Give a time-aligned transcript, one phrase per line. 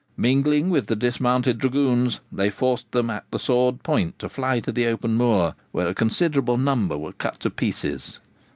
[0.17, 4.71] Mingling with the dismounted dragoons, they forced them, at the sword point, to fly to
[4.71, 8.17] the open moor, where a considerable number were cut to pieces.